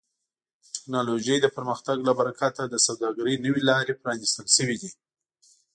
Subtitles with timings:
[0.63, 4.89] د ټکنالوژۍ د پرمختګ له برکت د سوداګرۍ نوې لارې پرانیستل شوي دي.